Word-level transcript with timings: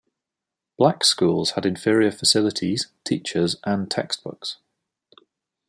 Black 0.79 1.03
schools 1.03 1.51
had 1.51 1.63
inferior 1.63 2.09
facilities, 2.11 2.87
teachers, 3.05 3.57
and 3.65 3.87
textbooks. 3.91 4.57